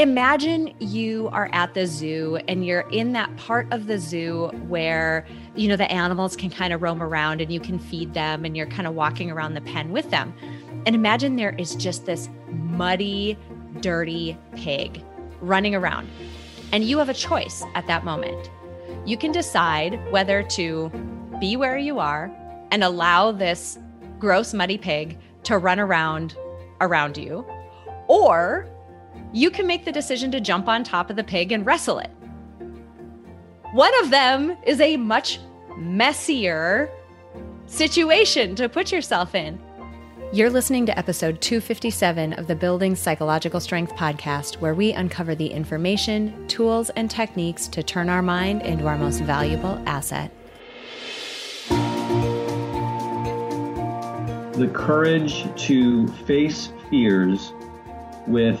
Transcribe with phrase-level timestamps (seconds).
[0.00, 5.26] imagine you are at the zoo and you're in that part of the zoo where
[5.54, 8.56] you know the animals can kind of roam around and you can feed them and
[8.56, 10.32] you're kind of walking around the pen with them.
[10.86, 13.36] And imagine there is just this muddy
[13.80, 15.04] dirty pig
[15.42, 16.08] running around
[16.72, 18.50] and you have a choice at that moment.
[19.04, 20.90] You can decide whether to
[21.40, 22.34] be where you are
[22.70, 23.78] and allow this
[24.18, 26.36] gross muddy pig to run around
[26.80, 27.44] around you
[28.08, 28.66] or
[29.32, 32.10] you can make the decision to jump on top of the pig and wrestle it.
[33.72, 35.38] One of them is a much
[35.76, 36.90] messier
[37.66, 39.60] situation to put yourself in.
[40.32, 45.48] You're listening to episode 257 of the Building Psychological Strength podcast, where we uncover the
[45.48, 50.30] information, tools, and techniques to turn our mind into our most valuable asset.
[54.54, 57.52] The courage to face fears
[58.28, 58.60] with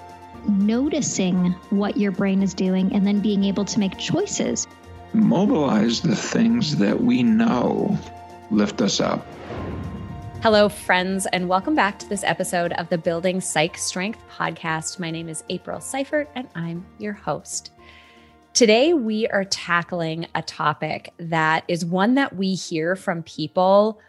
[0.47, 4.67] noticing what your brain is doing and then being able to make choices.
[5.13, 7.97] Mobilize the things that we know
[8.49, 9.25] lift us up.
[10.41, 14.99] Hello, friends, and welcome back to this episode of the Building Psych Strength podcast.
[14.99, 17.71] My name is April Seifert, and I'm your host.
[18.53, 23.99] Today, we are tackling a topic that is one that we hear from people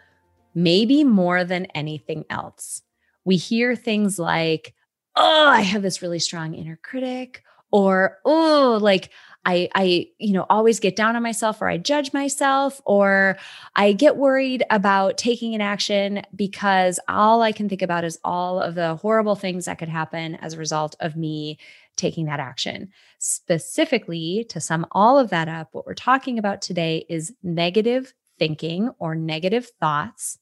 [0.55, 2.81] maybe more than anything else.
[3.25, 4.73] We hear things like,
[5.15, 9.11] oh, I have this really strong inner critic, or oh, like
[9.45, 13.37] I I you know always get down on myself or I judge myself or
[13.75, 18.59] I get worried about taking an action because all I can think about is all
[18.59, 21.59] of the horrible things that could happen as a result of me
[21.95, 22.89] taking that action.
[23.19, 28.89] Specifically, to sum all of that up, what we're talking about today is negative thinking
[28.99, 30.39] or negative thoughts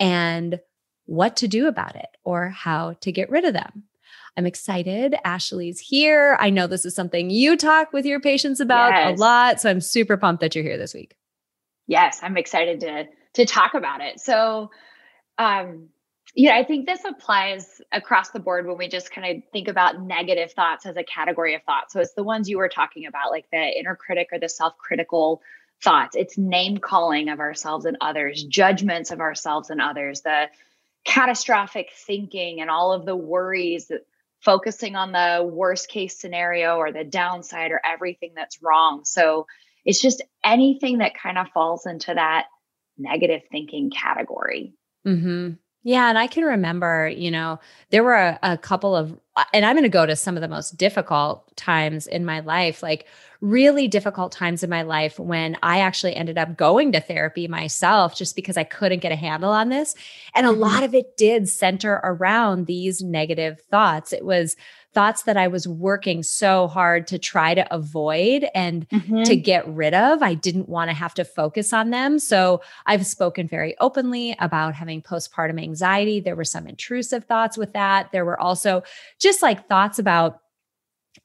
[0.00, 0.58] and
[1.06, 3.84] what to do about it or how to get rid of them.
[4.38, 5.16] I'm excited.
[5.24, 6.36] Ashley's here.
[6.38, 9.18] I know this is something you talk with your patients about yes.
[9.18, 9.60] a lot.
[9.60, 11.16] So I'm super pumped that you're here this week.
[11.88, 14.20] Yes, I'm excited to to talk about it.
[14.20, 14.70] So
[15.38, 15.88] um
[16.36, 20.02] yeah, I think this applies across the board when we just kind of think about
[20.02, 21.92] negative thoughts as a category of thoughts.
[21.92, 24.78] So it's the ones you were talking about, like the inner critic or the self
[24.78, 25.42] critical
[25.82, 26.14] thoughts.
[26.14, 30.48] It's name calling of ourselves and others, judgments of ourselves and others, the
[31.04, 34.02] catastrophic thinking and all of the worries that
[34.40, 39.04] focusing on the worst case scenario or the downside or everything that's wrong.
[39.04, 39.46] So
[39.84, 42.46] it's just anything that kind of falls into that
[42.96, 44.74] negative thinking category.
[45.06, 45.52] Mm-hmm.
[45.84, 46.08] Yeah.
[46.08, 49.18] And I can remember, you know, there were a, a couple of,
[49.52, 52.82] and I'm going to go to some of the most difficult times in my life,
[52.82, 53.06] like
[53.40, 58.16] really difficult times in my life when I actually ended up going to therapy myself
[58.16, 59.94] just because I couldn't get a handle on this.
[60.34, 60.84] And a lot mm-hmm.
[60.84, 64.12] of it did center around these negative thoughts.
[64.12, 64.56] It was
[64.94, 69.22] thoughts that I was working so hard to try to avoid and mm-hmm.
[69.24, 70.22] to get rid of.
[70.22, 72.18] I didn't want to have to focus on them.
[72.18, 76.20] So I've spoken very openly about having postpartum anxiety.
[76.20, 78.10] There were some intrusive thoughts with that.
[78.12, 78.82] There were also
[79.20, 80.40] just like thoughts about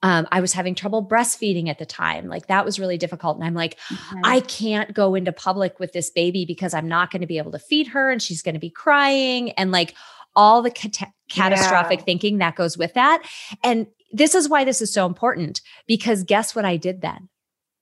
[0.01, 2.27] um, I was having trouble breastfeeding at the time.
[2.27, 3.37] Like that was really difficult.
[3.37, 4.19] And I'm like, mm-hmm.
[4.23, 7.51] I can't go into public with this baby because I'm not going to be able
[7.53, 9.51] to feed her and she's going to be crying.
[9.51, 9.95] And like
[10.35, 12.05] all the cat- catastrophic yeah.
[12.05, 13.23] thinking that goes with that.
[13.63, 17.29] And this is why this is so important because guess what I did then?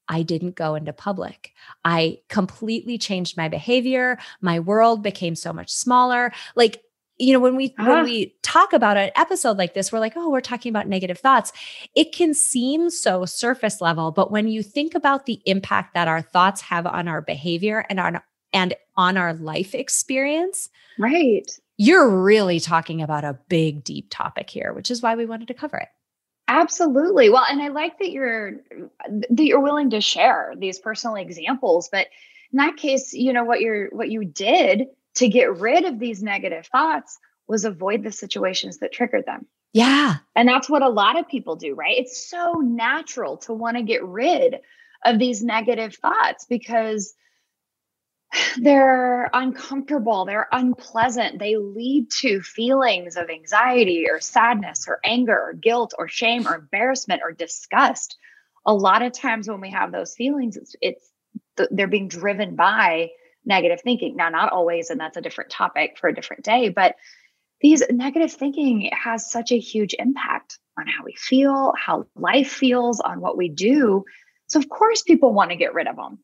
[0.07, 1.53] I didn't go into public.
[1.85, 4.17] I completely changed my behavior.
[4.41, 6.33] My world became so much smaller.
[6.55, 6.81] Like,
[7.17, 7.89] you know, when we uh-huh.
[7.89, 11.19] when we talk about an episode like this, we're like, oh, we're talking about negative
[11.19, 11.53] thoughts.
[11.95, 16.21] It can seem so surface level, but when you think about the impact that our
[16.21, 18.21] thoughts have on our behavior and on
[18.51, 21.49] and on our life experience, right?
[21.81, 25.55] You're really talking about a big, deep topic here, which is why we wanted to
[25.55, 25.87] cover it.
[26.47, 27.31] Absolutely.
[27.31, 28.57] Well, and I like that you're
[29.07, 32.05] that you're willing to share these personal examples, but
[32.53, 36.21] in that case, you know what you're what you did to get rid of these
[36.21, 37.17] negative thoughts
[37.47, 39.47] was avoid the situations that triggered them.
[39.73, 40.17] Yeah.
[40.35, 41.97] And that's what a lot of people do, right?
[41.97, 44.59] It's so natural to want to get rid
[45.03, 47.15] of these negative thoughts because
[48.57, 55.53] they're uncomfortable, they're unpleasant, they lead to feelings of anxiety or sadness or anger or
[55.53, 58.17] guilt or shame or embarrassment or disgust.
[58.65, 61.11] A lot of times when we have those feelings, it's, it's
[61.71, 63.09] they're being driven by
[63.45, 64.15] negative thinking.
[64.15, 66.95] Now, not always, and that's a different topic for a different day, but
[67.61, 72.99] these negative thinking has such a huge impact on how we feel, how life feels,
[72.99, 74.03] on what we do.
[74.47, 76.19] So, of course, people want to get rid of them.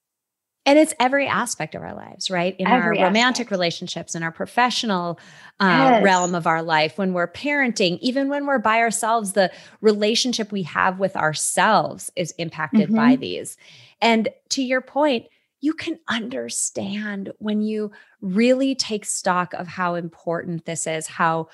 [0.68, 2.54] And it's every aspect of our lives, right?
[2.60, 3.52] In every our romantic aspect.
[3.52, 5.18] relationships, in our professional
[5.62, 6.04] uh, yes.
[6.04, 9.50] realm of our life, when we're parenting, even when we're by ourselves, the
[9.80, 12.98] relationship we have with ourselves is impacted mm-hmm.
[12.98, 13.56] by these.
[14.02, 15.28] And to your point,
[15.62, 17.92] you can understand when you
[18.22, 21.48] really take stock of how important this is, how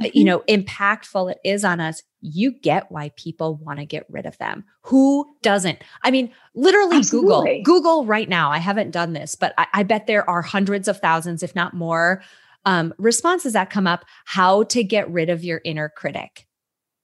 [0.00, 0.26] uh, you mm-hmm.
[0.26, 4.36] know impactful it is on us you get why people want to get rid of
[4.38, 7.62] them who doesn't i mean literally Absolutely.
[7.62, 10.88] google google right now i haven't done this but I, I, bet there are hundreds
[10.88, 12.22] of thousands if not more
[12.64, 16.46] um, responses that come up how to get rid of your inner critic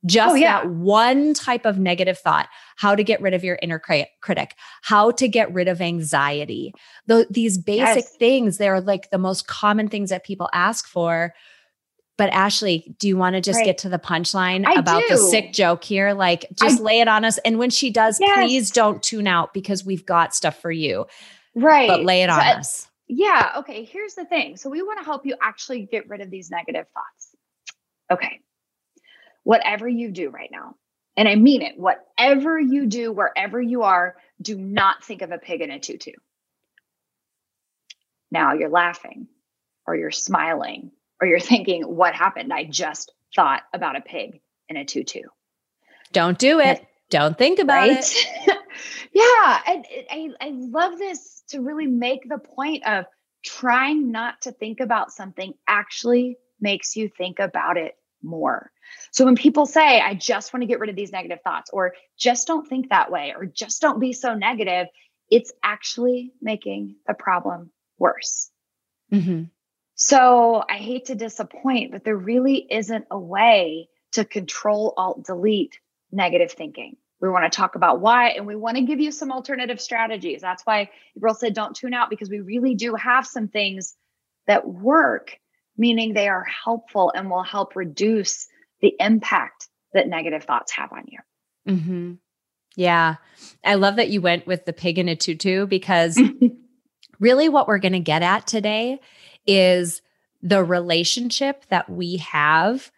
[0.05, 0.63] just oh, yeah.
[0.63, 5.11] that one type of negative thought how to get rid of your inner critic how
[5.13, 6.75] to get rid of anxiety
[7.07, 8.17] the, these basic yes.
[8.17, 11.33] things they're like the most common things that people ask for
[12.19, 13.65] but Ashley, do you want to just right.
[13.65, 15.15] get to the punchline I about do.
[15.15, 16.13] the sick joke here?
[16.13, 17.39] Like, just I, lay it on us.
[17.39, 18.37] And when she does, yes.
[18.37, 21.07] please don't tune out because we've got stuff for you.
[21.55, 21.89] Right.
[21.89, 22.89] But lay it on us.
[23.09, 23.55] Yeah.
[23.59, 23.85] Okay.
[23.85, 24.57] Here's the thing.
[24.57, 27.35] So, we want to help you actually get rid of these negative thoughts.
[28.11, 28.41] Okay.
[29.45, 30.77] Whatever you do right now,
[31.17, 35.39] and I mean it, whatever you do, wherever you are, do not think of a
[35.39, 36.13] pig in a tutu.
[38.31, 39.29] Now you're laughing
[39.87, 42.53] or you're smiling or you're thinking, what happened?
[42.53, 45.23] I just thought about a pig in a tutu.
[46.13, 46.79] Don't do it.
[46.79, 47.99] And, Don't think about right?
[47.99, 48.59] it.
[49.13, 49.61] yeah.
[49.67, 53.05] And I, I love this to really make the point of
[53.45, 58.73] trying not to think about something actually makes you think about it more.
[59.13, 61.95] So when people say, I just want to get rid of these negative thoughts, or
[62.19, 64.89] just don't think that way, or just don't be so negative,
[65.31, 68.51] it's actually making the problem worse.
[69.13, 69.45] Mm-hmm.
[70.05, 75.79] So I hate to disappoint, but there really isn't a way to control, alt, delete
[76.11, 76.97] negative thinking.
[77.21, 80.41] We want to talk about why, and we want to give you some alternative strategies.
[80.41, 83.95] That's why April said don't tune out because we really do have some things
[84.49, 85.39] that work,
[85.77, 88.49] meaning they are helpful and will help reduce
[88.81, 91.19] the impact that negative thoughts have on you.
[91.73, 92.13] Mm-hmm.
[92.75, 93.17] Yeah.
[93.65, 96.21] I love that you went with the pig in a tutu because
[97.21, 98.99] really what we're going to get at today
[99.47, 100.03] is
[100.43, 102.91] the relationship that we have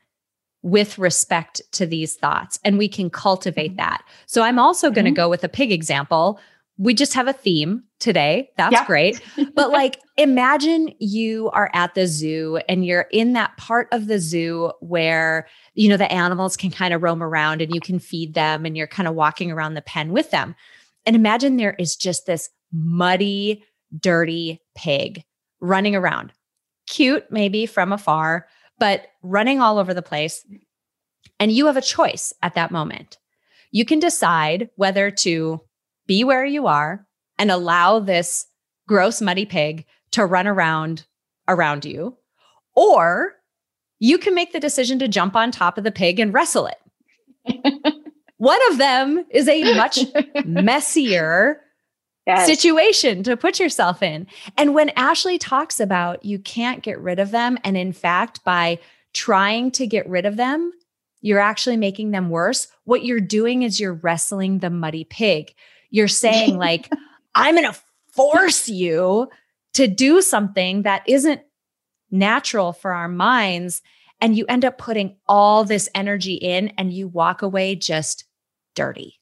[0.65, 3.77] with respect to these thoughts and we can cultivate mm-hmm.
[3.77, 4.03] that.
[4.27, 5.17] So I'm also going to mm-hmm.
[5.17, 6.41] go with a pig example.
[6.79, 8.49] We just have a theme today.
[8.57, 8.87] That's yeah.
[8.87, 9.21] great.
[9.55, 14.19] But like imagine you are at the zoo and you're in that part of the
[14.19, 18.33] zoo where you know the animals can kind of roam around and you can feed
[18.33, 20.55] them and you're kind of walking around the pen with them.
[21.05, 23.63] And imagine there is just this muddy,
[24.01, 25.25] dirty pig
[25.61, 26.33] running around.
[26.87, 28.47] Cute, maybe from afar,
[28.79, 30.45] but running all over the place.
[31.41, 33.19] And you have a choice at that moment.
[33.71, 35.61] You can decide whether to
[36.07, 37.07] be where you are
[37.39, 38.47] and allow this
[38.87, 41.07] gross, muddy pig to run around
[41.49, 42.17] around you,
[42.75, 43.35] or
[43.99, 46.79] you can make the decision to jump on top of the pig and wrestle it.
[48.37, 50.01] One of them is a much
[50.45, 51.61] messier
[52.27, 52.47] yes.
[52.47, 54.27] situation to put yourself in.
[54.57, 58.79] And when Ashley talks about you can't get rid of them, and in fact, by
[59.13, 60.73] trying to get rid of them,
[61.21, 62.69] you're actually making them worse.
[62.85, 65.55] What you're doing is you're wrestling the muddy pig.
[65.91, 66.91] You're saying, like,
[67.35, 67.81] I'm going to
[68.13, 69.31] force you
[69.75, 71.41] to do something that isn't
[72.11, 73.83] natural for our minds.
[74.21, 78.25] And you end up putting all this energy in and you walk away just
[78.75, 79.21] dirty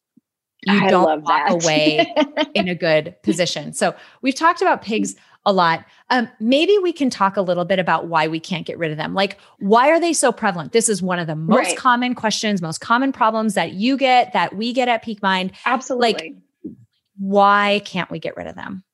[0.62, 1.64] you I don't walk that.
[1.64, 2.14] away
[2.54, 3.72] in a good position.
[3.72, 5.84] So we've talked about pigs a lot.
[6.10, 8.96] Um, maybe we can talk a little bit about why we can't get rid of
[8.96, 9.14] them.
[9.14, 10.72] Like, why are they so prevalent?
[10.72, 11.76] This is one of the most right.
[11.76, 15.52] common questions, most common problems that you get, that we get at Peak Mind.
[15.66, 16.12] Absolutely.
[16.12, 16.74] Like,
[17.18, 18.84] why can't we get rid of them?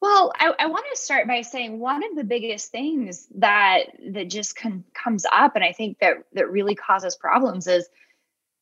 [0.00, 4.30] Well, I, I want to start by saying one of the biggest things that that
[4.30, 7.88] just con- comes up, and I think that that really causes problems is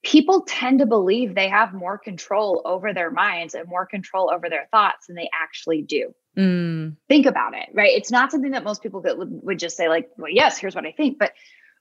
[0.06, 4.48] people tend to believe they have more control over their minds and more control over
[4.48, 6.14] their thoughts than they actually do.
[6.38, 6.96] Mm.
[7.08, 7.90] Think about it, right?
[7.90, 10.86] It's not something that most people could, would just say, like, well, yes, here's what
[10.86, 11.18] I think.
[11.18, 11.32] But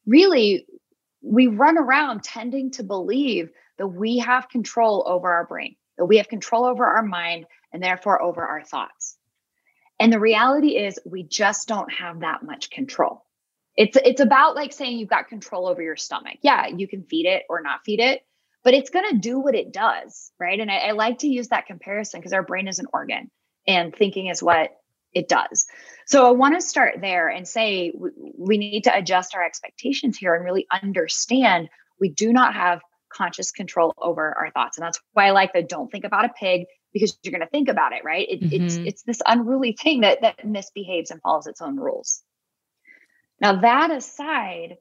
[0.08, 0.66] really,
[1.22, 6.18] we run around tending to believe that we have control over our brain, that we
[6.18, 9.18] have control over our mind, and therefore over our thoughts.
[10.00, 13.24] And the reality is we just don't have that much control.
[13.78, 16.38] It's it's about like saying you've got control over your stomach.
[16.42, 18.22] Yeah, you can feed it or not feed it,
[18.64, 20.60] but it's going to do what it does, right?
[20.60, 23.30] And I, I like to use that comparison because our brain is an organ
[23.68, 24.72] and thinking is what
[25.14, 25.66] it does.
[26.06, 30.18] So I want to start there and say we, we need to adjust our expectations
[30.18, 34.78] here and really understand we do not have conscious control over our thoughts.
[34.78, 37.48] And that's why I like the don't think about a pig because you're going to
[37.48, 38.28] think about it, right?
[38.30, 38.66] It, mm-hmm.
[38.66, 42.22] It's it's this unruly thing that that misbehaves and follows its own rules.
[43.42, 44.78] Now that aside,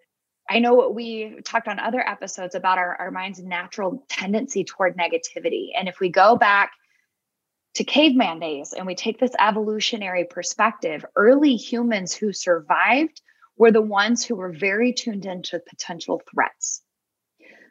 [0.48, 4.96] I know what we talked on other episodes about our, our mind's natural tendency toward
[4.96, 5.68] negativity.
[5.76, 6.72] And if we go back
[7.74, 13.20] to caveman days and we take this evolutionary perspective, early humans who survived
[13.56, 16.82] were the ones who were very tuned into potential threats.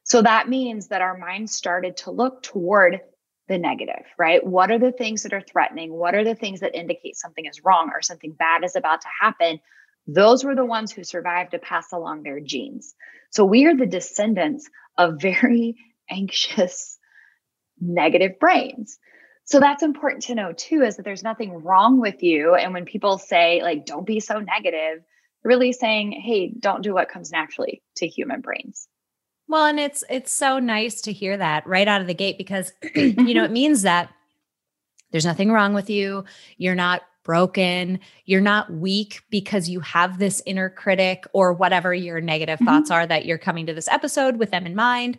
[0.04, 3.02] So that means that our minds started to look toward
[3.48, 4.46] the negative, right?
[4.46, 5.94] What are the things that are threatening?
[5.94, 9.08] What are the things that indicate something is wrong or something bad is about to
[9.22, 9.60] happen?
[10.08, 12.94] Those were the ones who survived to pass along their genes.
[13.32, 15.76] So we are the descendants of very
[16.10, 16.98] anxious,
[17.80, 19.00] negative brains.
[19.46, 22.56] So that's important to know too is that there's nothing wrong with you.
[22.56, 25.04] And when people say, like, don't be so negative,
[25.44, 28.88] really saying, hey, don't do what comes naturally to human brains.
[29.48, 32.72] Well, and it's it's so nice to hear that right out of the gate because
[32.96, 34.10] you know it means that
[35.12, 36.24] there's nothing wrong with you.
[36.58, 38.00] You're not broken.
[38.26, 42.66] You're not weak because you have this inner critic or whatever your negative mm-hmm.
[42.66, 45.18] thoughts are that you're coming to this episode with them in mind.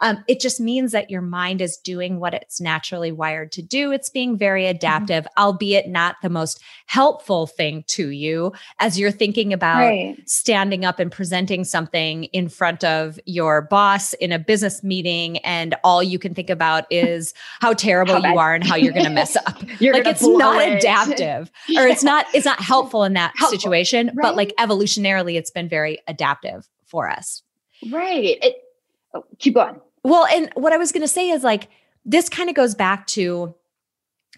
[0.00, 3.92] Um, it just means that your mind is doing what it's naturally wired to do.
[3.92, 4.76] It's being very mm-hmm.
[4.76, 5.42] adaptive, mm-hmm.
[5.42, 10.16] albeit not the most helpful thing to you as you're thinking about right.
[10.28, 15.38] standing up and presenting something in front of your boss in a business meeting.
[15.38, 18.92] And all you can think about is how terrible how you are and how you're
[18.92, 19.62] going to mess up.
[19.80, 20.78] you're like it's not it.
[20.78, 21.80] adaptive yeah.
[21.82, 23.58] or it's not, it's not helpful in that helpful.
[23.58, 24.22] situation, right?
[24.22, 27.42] but like evolutionarily, it's been very adaptive for us.
[27.90, 28.38] Right.
[28.42, 28.56] It,
[29.14, 29.80] oh, keep going.
[30.06, 31.68] Well, and what I was going to say is like,
[32.04, 33.54] this kind of goes back to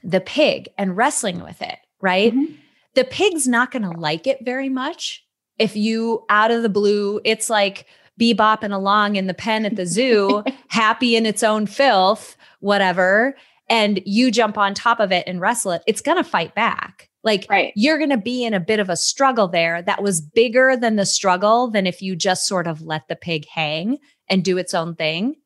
[0.02, 2.32] the pig and wrestling with it, right?
[2.32, 2.54] Mm-hmm.
[2.94, 5.24] The pig's not going to like it very much
[5.58, 7.86] if you out of the blue, it's like
[8.18, 13.36] bebopping along in the pen at the zoo, happy in its own filth, whatever,
[13.68, 17.10] and you jump on top of it and wrestle it, it's going to fight back.
[17.24, 17.72] Like right.
[17.76, 20.96] you're going to be in a bit of a struggle there that was bigger than
[20.96, 23.98] the struggle than if you just sort of let the pig hang
[24.28, 25.36] and do its own thing.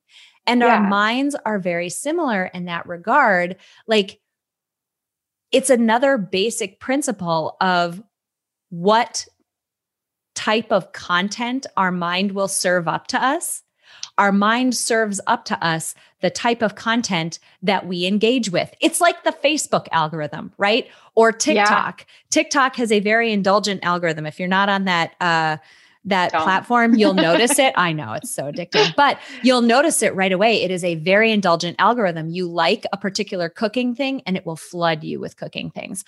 [0.47, 0.75] And yeah.
[0.77, 3.57] our minds are very similar in that regard.
[3.87, 4.21] Like
[5.53, 8.03] it's another basic principle of
[8.71, 9.27] what
[10.35, 13.63] type of content our mind will serve up to us.
[14.19, 18.75] Our mind serves up to us the type of content that we engage with.
[18.81, 20.89] It's like the Facebook algorithm, right?
[21.15, 22.01] Or TikTok.
[22.01, 22.07] Yeah.
[22.31, 24.27] TikTok has a very indulgent algorithm.
[24.27, 25.59] If you're not on that, uh,
[26.05, 26.43] that Don't.
[26.43, 27.75] platform, you'll notice it.
[27.77, 30.63] I know it's so addictive, but you'll notice it right away.
[30.63, 32.29] It is a very indulgent algorithm.
[32.31, 36.05] You like a particular cooking thing and it will flood you with cooking things.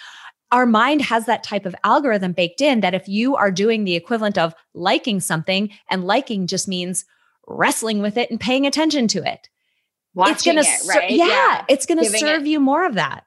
[0.51, 3.95] Our mind has that type of algorithm baked in that if you are doing the
[3.95, 7.05] equivalent of liking something, and liking just means
[7.47, 9.49] wrestling with it and paying attention to it.
[10.15, 11.11] Watching it's gonna it, right?
[11.11, 12.49] yeah, yeah, it's gonna Giving serve it.
[12.49, 13.25] you more of that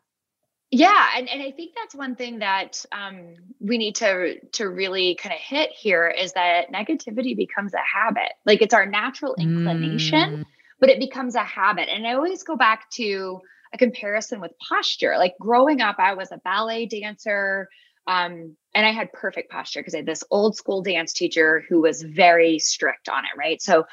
[0.71, 5.15] yeah and, and i think that's one thing that um, we need to to really
[5.15, 8.33] kind of hit here is that negativity becomes a habit.
[8.45, 10.45] Like it's our natural inclination mm.
[10.79, 11.89] but it becomes a habit.
[11.89, 13.39] And i always go back to
[13.73, 15.15] a comparison with posture.
[15.17, 17.69] Like growing up i was a ballet dancer
[18.05, 21.81] um, and i had perfect posture because i had this old school dance teacher who
[21.81, 23.61] was very strict on it right?
[23.61, 23.85] So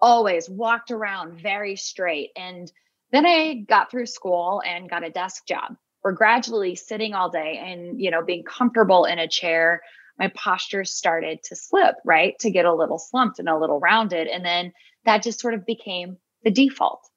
[0.00, 2.30] always walked around very straight.
[2.36, 2.70] And
[3.12, 7.60] then i got through school and got a desk job or gradually sitting all day
[7.62, 9.82] and you know being comfortable in a chair
[10.18, 14.26] my posture started to slip right to get a little slumped and a little rounded
[14.26, 14.72] and then
[15.04, 17.08] that just sort of became the default.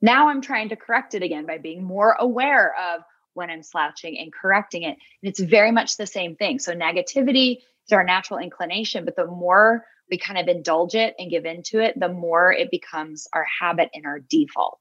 [0.00, 3.02] Now i'm trying to correct it again by being more aware of
[3.34, 6.58] when i'm slouching and correcting it and it's very much the same thing.
[6.58, 11.30] So negativity is our natural inclination but the more we kind of indulge it and
[11.30, 14.80] give into it the more it becomes our habit and our default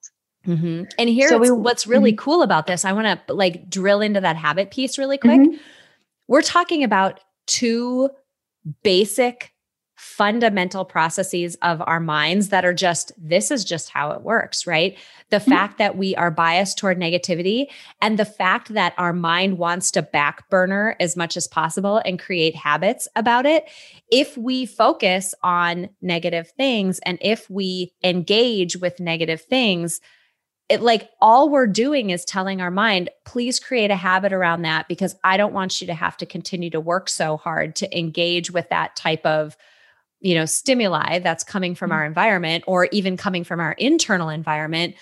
[0.49, 0.83] Mm-hmm.
[0.97, 2.23] And here's so we, what's really mm-hmm.
[2.23, 2.83] cool about this.
[2.83, 5.39] I want to like drill into that habit piece really quick.
[5.39, 5.57] Mm-hmm.
[6.27, 8.09] We're talking about two
[8.83, 9.53] basic
[9.99, 14.97] fundamental processes of our minds that are just this is just how it works, right?
[15.29, 15.51] The mm-hmm.
[15.51, 17.65] fact that we are biased toward negativity
[18.01, 22.17] and the fact that our mind wants to back burner as much as possible and
[22.17, 23.65] create habits about it.
[24.09, 29.99] If we focus on negative things and if we engage with negative things,
[30.69, 34.87] it like all we're doing is telling our mind, please create a habit around that
[34.87, 38.51] because I don't want you to have to continue to work so hard to engage
[38.51, 39.57] with that type of
[40.21, 41.97] you know stimuli that's coming from mm-hmm.
[41.97, 44.95] our environment or even coming from our internal environment.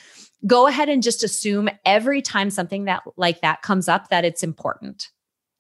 [0.46, 4.44] Go ahead and just assume every time something that like that comes up that it's
[4.44, 5.10] important.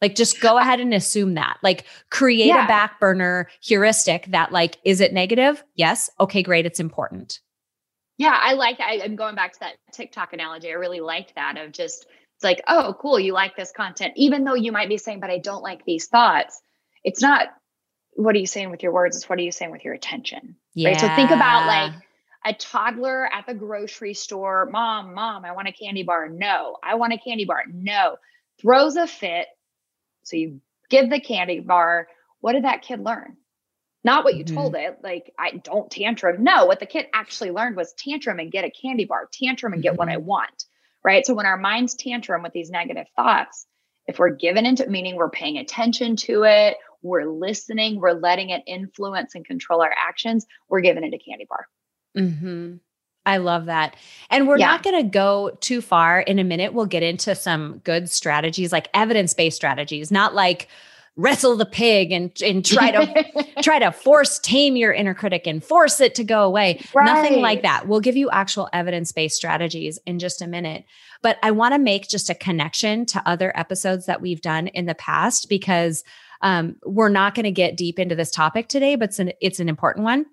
[0.01, 1.57] Like just go ahead and assume that.
[1.63, 2.65] Like create yeah.
[2.65, 5.63] a back burner heuristic that like is it negative?
[5.75, 6.09] Yes.
[6.19, 6.65] Okay great.
[6.65, 7.41] It's important
[8.17, 11.57] yeah i like I, i'm going back to that tiktok analogy i really liked that
[11.57, 12.05] of just
[12.35, 15.29] it's like oh cool you like this content even though you might be saying but
[15.29, 16.61] i don't like these thoughts
[17.03, 17.49] it's not
[18.17, 19.15] what are you saying with your words?
[19.15, 20.55] It's what are you saying with your attention?
[20.73, 20.89] Yeah.
[20.89, 20.99] right?
[20.99, 21.93] So think about like
[22.45, 26.27] a toddler at the grocery store mom mom i want a candy bar.
[26.27, 27.63] No i want a candy bar.
[27.71, 28.17] No
[28.59, 29.47] throws a fit
[30.23, 32.07] so you give the candy bar
[32.41, 33.37] what did that kid learn
[34.03, 34.55] not what you mm-hmm.
[34.55, 38.51] told it like i don't tantrum no what the kid actually learned was tantrum and
[38.51, 39.99] get a candy bar tantrum and get mm-hmm.
[39.99, 40.25] what i mm-hmm.
[40.25, 40.65] want
[41.03, 43.65] right so when our minds tantrum with these negative thoughts
[44.07, 48.63] if we're given into meaning we're paying attention to it we're listening, we're letting it
[48.65, 51.67] influence and control our actions, we're given into candy bar.
[52.17, 52.75] Mm-hmm.
[53.25, 53.95] I love that.
[54.29, 54.67] And we're yeah.
[54.67, 56.21] not going to go too far.
[56.21, 60.69] In a minute, we'll get into some good strategies, like evidence based strategies, not like,
[61.17, 65.63] wrestle the pig and and try to try to force tame your inner critic and
[65.63, 66.79] force it to go away.
[66.93, 67.05] Right.
[67.05, 67.87] Nothing like that.
[67.87, 70.85] We'll give you actual evidence-based strategies in just a minute.
[71.21, 74.85] But I want to make just a connection to other episodes that we've done in
[74.85, 76.03] the past because
[76.41, 79.59] um, we're not going to get deep into this topic today, but it's an, it's
[79.59, 80.27] an important one.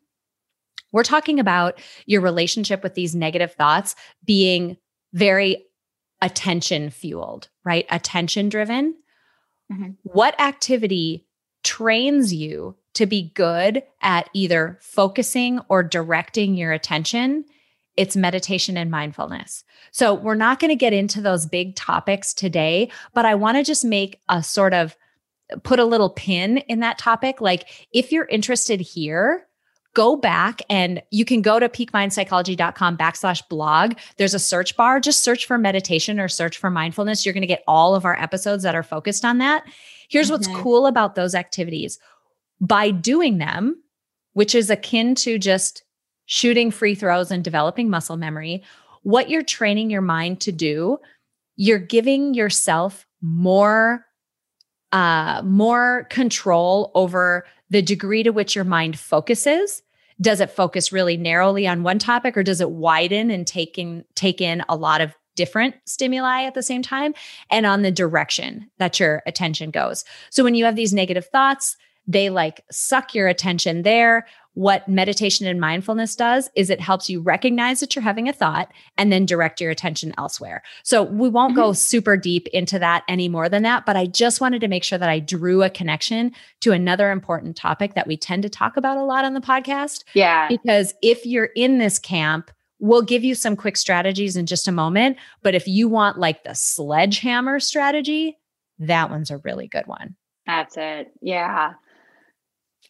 [0.92, 4.76] We're talking about your relationship with these negative thoughts being
[5.12, 5.64] very
[6.20, 7.86] attention fueled, right?
[7.90, 8.94] Attention driven.
[9.72, 9.90] Mm-hmm.
[10.02, 11.26] What activity
[11.62, 17.44] trains you to be good at either focusing or directing your attention?
[17.96, 19.64] It's meditation and mindfulness.
[19.92, 23.64] So, we're not going to get into those big topics today, but I want to
[23.64, 24.96] just make a sort of
[25.62, 27.40] put a little pin in that topic.
[27.40, 29.46] Like if you're interested here,
[29.94, 33.94] go back and you can go to peakmindpsychology.com backslash blog.
[34.16, 35.00] There's a search bar.
[35.00, 37.24] Just search for meditation or search for mindfulness.
[37.24, 39.64] You're going to get all of our episodes that are focused on that.
[40.08, 41.98] Here's what's cool about those activities.
[42.60, 43.82] By doing them,
[44.34, 45.84] which is akin to just
[46.26, 48.62] shooting free throws and developing muscle memory,
[49.02, 50.98] what you're training your mind to do,
[51.56, 54.04] you're giving yourself more
[54.92, 59.82] uh, more control over the degree to which your mind focuses.
[60.20, 64.04] Does it focus really narrowly on one topic or does it widen and take in,
[64.14, 67.14] take in a lot of different stimuli at the same time
[67.50, 70.04] and on the direction that your attention goes.
[70.30, 75.46] So when you have these negative thoughts, they like suck your attention there what meditation
[75.46, 79.26] and mindfulness does is it helps you recognize that you're having a thought and then
[79.26, 80.62] direct your attention elsewhere.
[80.84, 81.60] So we won't mm-hmm.
[81.60, 84.84] go super deep into that any more than that, but I just wanted to make
[84.84, 88.76] sure that I drew a connection to another important topic that we tend to talk
[88.76, 90.04] about a lot on the podcast.
[90.14, 90.48] Yeah.
[90.48, 94.72] Because if you're in this camp, we'll give you some quick strategies in just a
[94.72, 98.38] moment, but if you want like the sledgehammer strategy,
[98.78, 100.14] that one's a really good one.
[100.46, 101.10] That's it.
[101.22, 101.72] Yeah.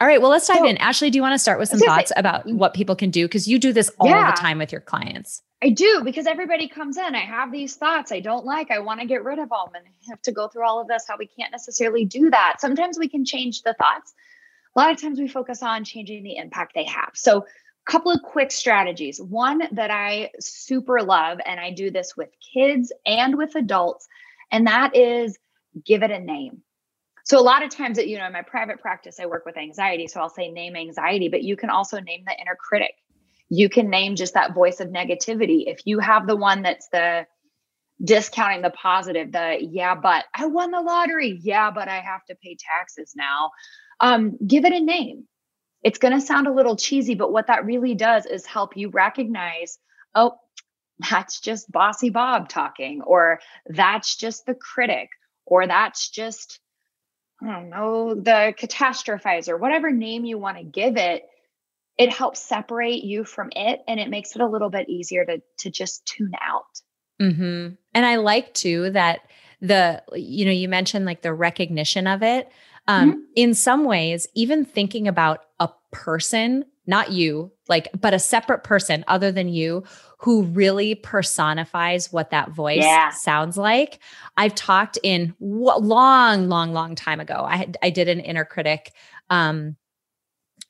[0.00, 0.20] All right.
[0.20, 0.76] Well, let's dive so, in.
[0.78, 3.26] Ashley, do you want to start with some thoughts about what people can do?
[3.26, 5.42] Because you do this all yeah, the time with your clients.
[5.62, 7.14] I do because everybody comes in.
[7.14, 8.70] I have these thoughts I don't like.
[8.70, 10.88] I want to get rid of them and I have to go through all of
[10.88, 11.04] this.
[11.09, 12.57] How we can't necessarily do that.
[12.61, 14.12] Sometimes we can change the thoughts.
[14.76, 17.12] A lot of times we focus on changing the impact they have.
[17.14, 17.46] So,
[17.87, 19.20] a couple of quick strategies.
[19.20, 24.09] One that I super love, and I do this with kids and with adults,
[24.50, 25.38] and that is
[25.85, 26.62] give it a name.
[27.24, 29.56] So a lot of times that you know in my private practice I work with
[29.56, 32.94] anxiety so I'll say name anxiety but you can also name the inner critic.
[33.50, 35.64] You can name just that voice of negativity.
[35.66, 37.26] If you have the one that's the
[38.02, 41.38] discounting the positive, the yeah, but I won the lottery.
[41.42, 43.50] Yeah, but I have to pay taxes now.
[44.00, 45.24] Um, give it a name.
[45.82, 48.88] It's going to sound a little cheesy, but what that really does is help you
[48.88, 49.78] recognize,
[50.14, 50.32] oh,
[51.10, 55.10] that's just bossy Bob talking, or that's just the critic,
[55.44, 56.58] or that's just
[57.42, 61.24] I don't know, the catastrophizer, whatever name you want to give it,
[61.98, 65.42] it helps separate you from it and it makes it a little bit easier to
[65.58, 66.80] to just tune out.
[67.20, 67.74] Mm-hmm.
[67.94, 69.20] And I like too that
[69.60, 72.50] the you know you mentioned like the recognition of it
[72.86, 73.20] um mm-hmm.
[73.34, 79.04] in some ways even thinking about a person not you like but a separate person
[79.09, 79.83] other than you
[80.24, 83.11] who really personifies what that voice yeah.
[83.11, 83.98] sounds like.
[84.38, 87.44] I've talked in w- long, long, long time ago.
[87.46, 88.94] I had, I did an inner critic
[89.28, 89.76] um,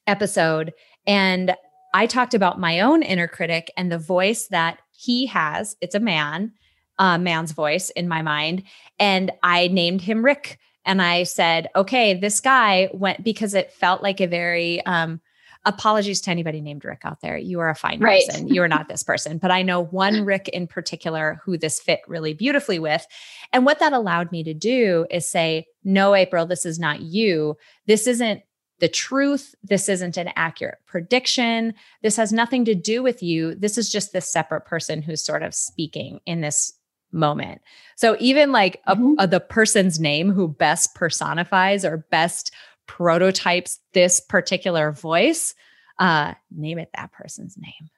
[0.08, 0.72] episode,
[1.06, 1.54] and
[1.94, 5.76] I talked about my own inner critic and the voice that he has.
[5.80, 6.50] It's a man,
[6.98, 8.64] a man's voice in my mind.
[8.98, 10.58] And I named him Rick.
[10.84, 15.20] And I said, okay, this guy went because it felt like a very, um,
[15.66, 17.38] apologies to anybody named Rick out there.
[17.38, 18.22] You are a fine Right.
[18.28, 18.48] person.
[18.48, 19.38] You are not this person.
[19.38, 23.06] But I know one Rick in particular who this fit really beautifully with.
[23.52, 27.56] And what that allowed me to do is say, no, April, this is not you.
[27.86, 28.42] This isn't
[28.80, 29.54] the truth.
[29.62, 31.72] This isn't an accurate prediction.
[32.02, 33.54] This has nothing to do with you.
[33.54, 36.74] This is just this separate person who's sort of speaking in this
[37.14, 37.62] moment.
[37.96, 39.14] So even like a, Mhm.
[39.18, 42.52] a- the person's name who best personifies or best
[42.86, 45.54] prototypes this particular voice,
[45.98, 47.88] uh, name it that person's name.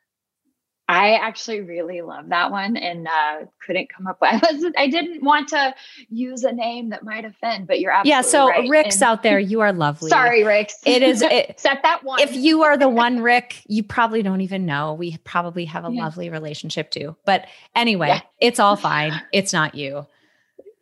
[0.88, 4.30] I actually really love that one and uh, couldn't come up with.
[4.44, 4.78] I wasn't.
[4.78, 5.74] I didn't want to
[6.10, 8.20] use a name that might offend, but you're absolutely yeah.
[8.20, 8.68] So right.
[8.68, 9.40] Rick's And- out there.
[9.40, 10.10] You are lovely.
[10.10, 10.70] Sorry, Rick.
[10.84, 11.22] It is.
[11.22, 12.20] It, set that one.
[12.20, 14.94] if you are the one Rick, you probably don't even know.
[14.94, 16.04] We probably have a Yeah.
[16.04, 17.16] lovely relationship too.
[17.24, 18.20] But anyway, Yeah.
[18.40, 19.12] it's all fine.
[19.32, 20.06] It's not you.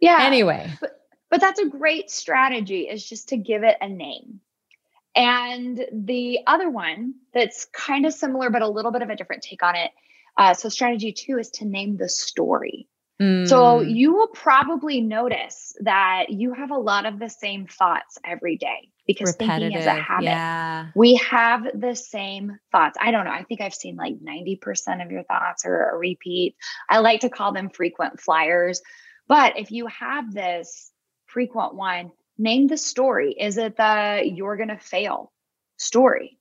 [0.00, 0.18] yeah.
[0.20, 0.70] Anyway,
[1.30, 4.40] but that's a great strategy is just to give it a name.
[5.16, 9.42] And the other one that's kind of similar, but a little bit of a different
[9.42, 9.90] take on it.
[10.36, 12.88] Uh, so, strategy two is to name the story.
[13.20, 18.18] So, mm, you will probably notice that you have a lot of the same thoughts
[18.24, 20.24] every day because thinking is a habit.
[20.24, 20.86] Yeah.
[20.96, 22.98] We have the same thoughts.
[23.00, 23.30] I don't know.
[23.30, 26.56] I think I've seen like 90% of your thoughts are a repeat.
[26.88, 28.82] I like to call them frequent flyers.
[29.28, 30.90] But if you have this
[31.26, 33.32] frequent one, name the story.
[33.32, 35.32] Is it the you're going to fail
[35.76, 36.38] story?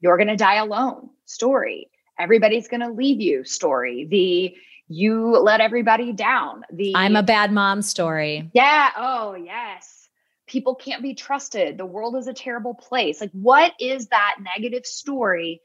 [0.00, 1.90] You're going to die alone story.
[2.18, 4.06] Everybody's going to leave you story.
[4.10, 4.56] The
[4.88, 6.62] you let everybody down.
[6.72, 8.50] The I'm a bad mom story.
[8.54, 8.90] yeah.
[8.96, 10.08] Oh, yes.
[10.46, 11.76] People can't be trusted.
[11.76, 13.20] The world is a terrible place.
[13.20, 15.60] Like, what is that negative story?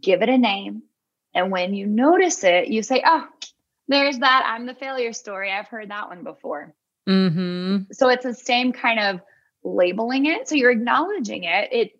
[0.00, 0.82] Give it a name.
[1.34, 3.26] And when you notice it, you say, oh,
[3.88, 4.44] there's that.
[4.46, 5.52] I'm the failure story.
[5.52, 6.74] I've heard that one before.
[7.06, 9.20] Hmm So it's the same kind of
[9.64, 10.48] labeling it.
[10.48, 11.72] So you're acknowledging it.
[11.72, 11.90] It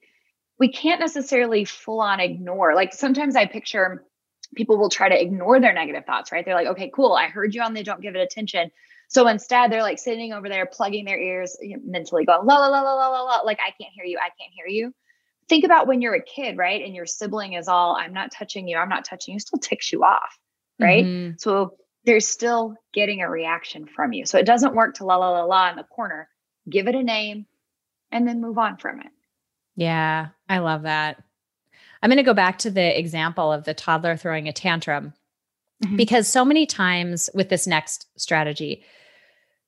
[0.58, 2.74] we can't necessarily full on ignore.
[2.74, 4.04] Like sometimes I picture
[4.54, 6.44] people will try to ignore their negative thoughts, right?
[6.44, 7.14] They're like, okay, cool.
[7.14, 8.70] I heard you on the don't give it attention.
[9.08, 12.58] So instead, they're like sitting over there, plugging their ears, you know, mentally going, la,
[12.58, 14.18] la, la, la, la, la, la, like, I can't hear you.
[14.18, 14.94] I can't hear you.
[15.48, 16.82] Think about when you're a kid, right?
[16.82, 18.76] And your sibling is all, I'm not touching you.
[18.78, 20.38] I'm not touching you, still ticks you off,
[20.78, 21.04] right?
[21.04, 21.40] Mhm.
[21.40, 24.26] So they're still getting a reaction from you.
[24.26, 26.28] So it doesn't work to la, la, la, la in the corner.
[26.68, 27.46] Give it a name
[28.10, 29.06] and then move on from it.
[29.76, 31.22] Yeah, I love that.
[32.02, 35.14] I'm going to go back to the example of the toddler throwing a tantrum
[35.82, 35.96] Mhm.
[35.96, 38.84] because so many times with this next strategy,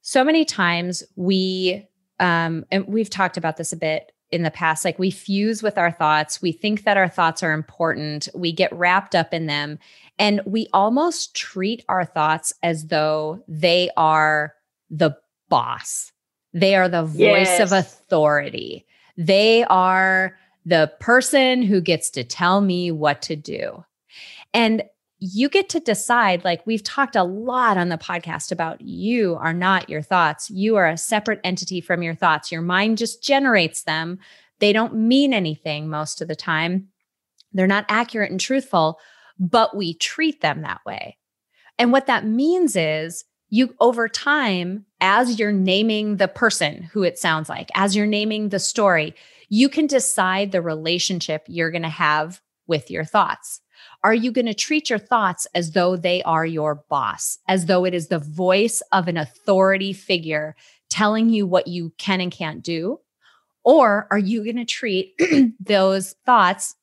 [0.03, 1.89] so many times we,
[2.21, 5.79] um, and we've talked about this a bit in the past, like we fuse with
[5.79, 6.43] our thoughts.
[6.43, 8.29] We think that our thoughts are important.
[8.35, 9.79] We get wrapped up in them
[10.19, 14.55] and we almost treat our thoughts as though they are
[14.91, 15.17] the
[15.49, 16.13] boss.
[16.53, 18.85] They are the voice of authority.
[19.17, 23.85] They are the person who gets to tell me what to do.
[24.53, 24.83] And
[25.19, 29.53] you get to decide like we've talked a lot on the podcast about you are
[29.53, 30.51] not your thoughts.
[30.51, 32.51] You are a separate entity from your thoughts.
[32.53, 34.19] Your mind just generates them.
[34.59, 36.89] They don't mean anything most of the time.
[37.53, 38.99] They're not accurate and truthful,
[39.39, 41.17] but we treat them that way.
[41.79, 47.19] And what that means is you over time as you're naming the person who it
[47.19, 49.15] sounds like, as you're naming the story,
[49.49, 53.61] you can decide the relationship you're going to have with your thoughts.
[54.05, 57.87] Are you going to treat your thoughts as though they are your boss, as though
[57.87, 60.55] it is the voice of an authority figure
[60.91, 63.01] telling you what you can and can't do?
[63.65, 65.19] Or are you going to treat
[65.59, 66.77] those thoughts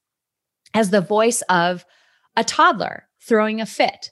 [0.73, 1.85] as the voice of
[2.35, 4.09] a toddler throwing a fit?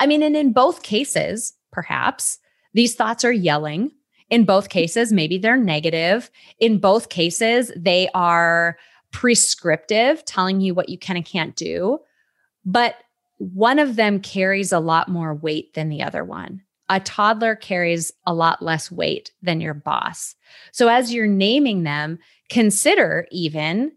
[0.00, 2.38] I mean, and in both cases, perhaps
[2.72, 3.92] these thoughts are yelling.
[4.30, 6.30] In both cases, maybe they're negative.
[6.58, 8.78] In both cases, they are
[9.12, 12.00] prescriptive, telling you what you can and can't do.
[12.66, 12.96] But
[13.38, 16.62] one of them carries a lot more weight than the other one.
[16.88, 20.34] A toddler carries a lot less weight than your boss.
[20.72, 22.18] So as you're naming them,
[22.50, 23.92] consider even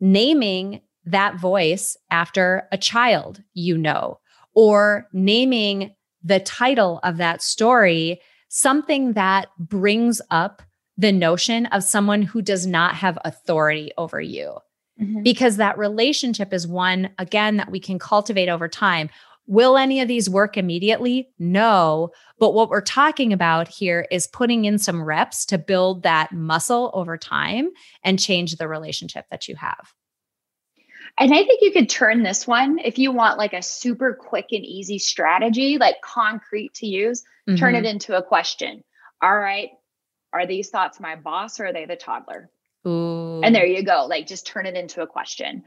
[0.00, 4.18] naming that voice after a child you know,
[4.54, 10.62] or naming the title of that story something that brings up
[10.98, 14.58] the notion of someone who does not have authority over you
[15.22, 19.10] because that relationship is one, again, that we can cultivate over time.
[19.46, 21.28] Will any of these work immediately?
[21.38, 22.10] No.
[22.38, 26.90] But what we're talking about here is putting in some reps to build that muscle
[26.94, 27.70] over time
[28.04, 29.92] and change the relationship that you have.
[31.18, 34.46] And I think you could turn this one if you want like a super quick
[34.52, 37.56] and easy strategy, like concrete to use, mm-hmm.
[37.56, 38.82] turn it into a question.
[39.20, 39.70] All right,
[40.32, 42.48] are these thoughts my boss or are they the toddler?
[43.44, 44.06] And there you go.
[44.08, 45.64] Like just turn it into a question.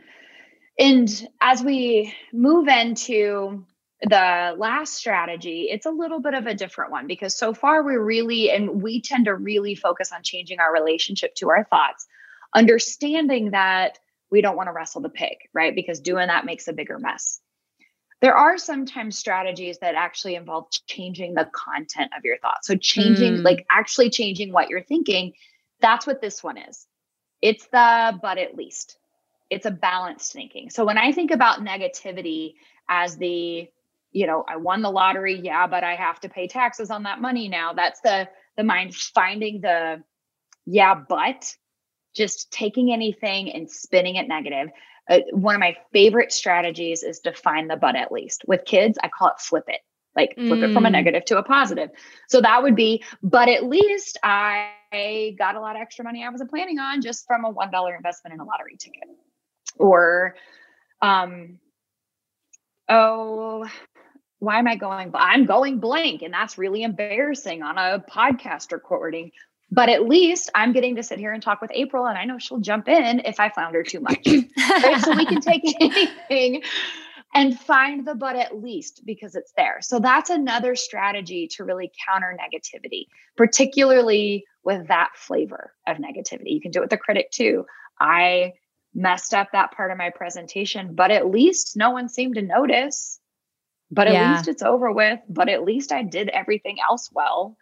[0.77, 1.09] And
[1.41, 3.65] as we move into
[4.01, 8.03] the last strategy, it's a little bit of a different one because so far we're
[8.03, 12.05] really, and we tend to really focus on changing our relationship to our thoughts,
[12.53, 13.99] understanding that
[14.31, 15.73] we don't want to wrestle the pig, right?
[15.73, 17.39] Because doing that makes a bigger mess.
[18.21, 22.67] There are sometimes strategies that actually involve changing the content of your thoughts.
[22.67, 23.43] So, changing, mm.
[23.43, 25.33] like actually changing what you're thinking.
[25.81, 26.87] That's what this one is.
[27.45, 28.97] It's the but at least.
[29.51, 30.71] It's a balanced thinking.
[30.71, 32.55] So, when I think about negativity
[32.89, 33.69] as the,
[34.11, 37.21] you know, I won the lottery, yeah, but I have to pay taxes on that
[37.21, 37.73] money now.
[37.73, 38.27] That's the
[38.57, 40.03] the mind finding the
[40.65, 41.55] yeah, but
[42.15, 44.69] just taking anything and spinning it negative.
[45.07, 48.43] Uh, one of my favorite strategies is to find the but at least.
[48.47, 49.81] With kids, I call it flip it,
[50.15, 50.69] like flip mm.
[50.69, 50.93] it from a mm.
[50.93, 51.91] negative to a positive.
[52.27, 54.71] So that would be, but at least I
[55.37, 58.33] got a lot of extra money I wasn't planning on just from a $1 investment
[58.33, 59.09] in a lottery ticket.
[59.77, 60.35] Or,
[61.01, 61.59] um,
[62.89, 63.67] oh,
[64.39, 65.11] why am I going?
[65.15, 69.31] I'm going blank, and that's really embarrassing on a podcast recording.
[69.71, 72.37] But at least I'm getting to sit here and talk with April, and I know
[72.37, 74.25] she'll jump in if I flounder too much.
[74.25, 75.01] right?
[75.01, 76.61] So we can take anything
[77.35, 79.79] and find the but at least because it's there.
[79.81, 86.53] So that's another strategy to really counter negativity, particularly with that flavor of negativity.
[86.53, 87.65] You can do it with the critic too.
[87.99, 88.53] I
[88.93, 93.19] messed up that part of my presentation, but at least no one seemed to notice.
[93.91, 94.31] But at yeah.
[94.31, 95.19] least it's over with.
[95.29, 97.57] But at least I did everything else well.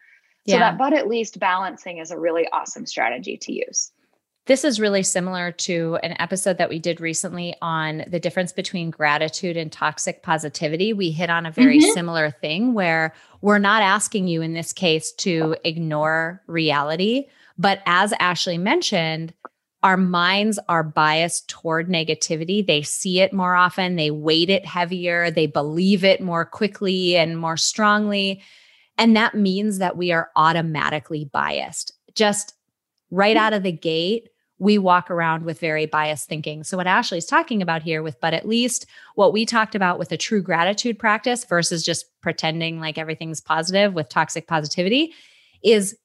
[0.47, 0.59] So yeah.
[0.59, 3.91] that but at least balancing is a really awesome strategy to use.
[4.45, 8.89] This is really similar to an episode that we did recently on the difference between
[8.89, 10.91] gratitude and toxic positivity.
[10.91, 11.93] We hit on a very mm-hmm.
[11.93, 17.27] similar thing where we're not asking you in this case to ignore reality.
[17.57, 19.33] But as Ashley mentioned,
[19.81, 22.65] our minds are biased toward negativity.
[22.65, 27.37] They see it more often, they weight it heavier, they believe it more quickly and
[27.37, 28.41] more strongly.
[28.97, 31.93] And that means that we are automatically biased.
[32.13, 32.55] Just
[33.09, 34.29] right out of the gate,
[34.63, 36.63] we walk around with very biased thinking.
[36.63, 40.11] So, what Ashley's talking about here with, but at least what we talked about with
[40.13, 45.13] a true gratitude practice versus just pretending like everything's positive with toxic positivity
[45.63, 45.97] is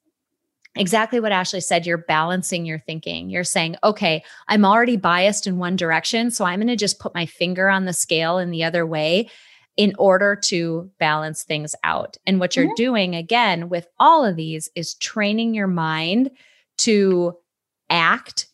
[0.74, 1.86] exactly what Ashley said.
[1.86, 3.30] You're balancing your thinking.
[3.30, 6.32] You're saying, okay, I'm already biased in one direction.
[6.32, 9.30] So, I'm going to just put my finger on the scale in the other way
[9.76, 12.16] in order to balance things out.
[12.26, 12.74] And what you're mm-hmm.
[12.82, 16.32] doing again with all of these is training your mind
[16.78, 17.36] to
[17.88, 18.47] act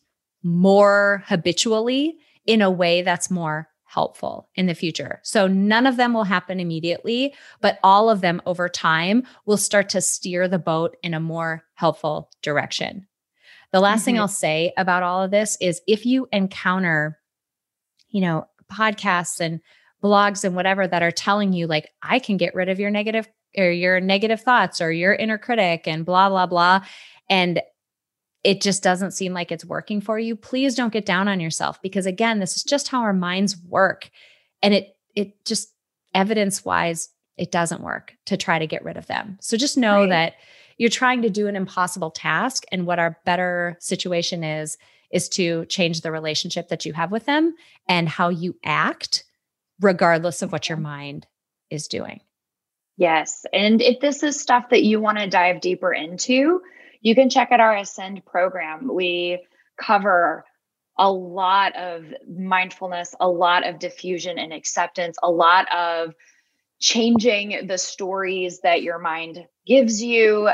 [0.45, 5.19] more habitually in a way that's more helpful in the future.
[5.23, 9.89] So none of them will happen immediately, but all of them over time will start
[9.89, 13.07] to steer the boat in a more helpful direction.
[13.71, 14.05] The last mm-hmm.
[14.05, 17.19] thing I'll say about all of this is if you encounter,
[18.09, 19.61] you know, podcasts and
[20.03, 23.27] blogs and whatever that are telling you like I can get rid of your negative
[23.57, 26.81] or your negative thoughts or your inner critic and blah blah blah
[27.29, 27.61] and
[28.45, 31.81] it just doesn't seem like it's working for you please don't get down on yourself
[31.81, 34.09] because again this is just how our minds work
[34.61, 35.73] and it it just
[36.13, 40.01] evidence wise it doesn't work to try to get rid of them so just know
[40.01, 40.09] right.
[40.09, 40.33] that
[40.77, 44.77] you're trying to do an impossible task and what our better situation is
[45.11, 47.55] is to change the relationship that you have with them
[47.87, 49.23] and how you act
[49.81, 51.25] regardless of what your mind
[51.69, 52.19] is doing.
[52.97, 53.45] Yes.
[53.53, 56.61] And if this is stuff that you want to dive deeper into,
[57.05, 58.89] you can check out our Ascend program.
[58.91, 59.45] We
[59.79, 60.43] cover
[60.97, 66.15] a lot of mindfulness, a lot of diffusion and acceptance, a lot of
[66.79, 70.49] changing the stories that your mind gives you,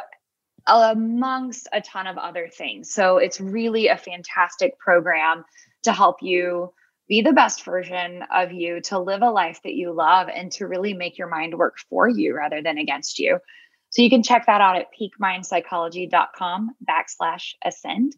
[0.68, 2.94] amongst a ton of other things.
[2.94, 5.46] So it's really a fantastic program
[5.84, 6.74] to help you
[7.08, 10.68] be the best version of you, to live a life that you love, and to
[10.68, 13.40] really make your mind work for you rather than against you.
[13.91, 18.15] So you can check that out at peakmindpsychology.com backslash ascend.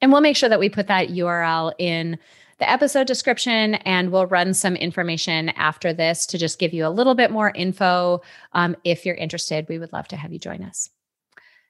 [0.00, 2.18] And we'll make sure that we put that URL in
[2.58, 6.90] the episode description and we'll run some information after this to just give you a
[6.90, 8.20] little bit more info.
[8.52, 10.90] Um, if you're interested, we would love to have you join us.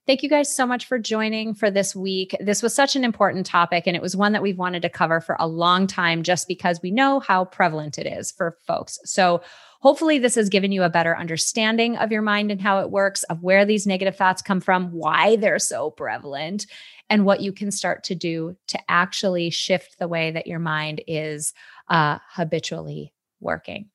[0.06, 2.34] Thank you guys so much for joining for this week.
[2.40, 5.20] This was such an important topic, and it was one that we've wanted to cover
[5.20, 8.98] for a long time just because we know how prevalent it is for folks.
[9.04, 9.42] So,
[9.80, 13.22] hopefully, this has given you a better understanding of your mind and how it works,
[13.24, 16.66] of where these negative thoughts come from, why they're so prevalent,
[17.08, 21.02] and what you can start to do to actually shift the way that your mind
[21.06, 21.52] is
[21.88, 23.90] uh, habitually working.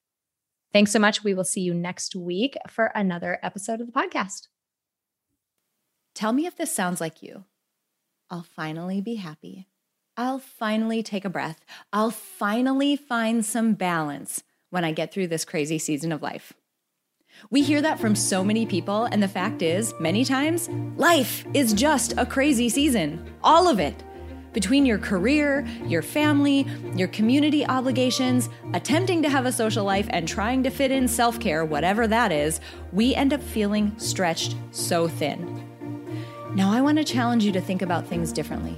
[0.74, 1.24] Thanks so much.
[1.24, 4.50] We will see you next week for another episode of the podcast.
[6.14, 7.46] Tell me if this sounds like you.
[8.30, 9.68] I'll finally be happy.
[10.18, 11.64] I'll finally take a breath.
[11.94, 14.44] I'll finally find some balance
[14.76, 16.52] when I get through this crazy season of life.
[17.50, 21.74] We hear that from so many people, and the fact is, many times, life is
[21.74, 23.26] just a crazy season.
[23.42, 24.04] All of it.
[24.52, 30.28] Between your career, your family, your community obligations, attempting to have a social life, and
[30.28, 32.60] trying to fit in self care, whatever that is,
[32.92, 35.64] we end up feeling stretched so thin.
[36.54, 38.78] Now, I want to challenge you to think about things differently.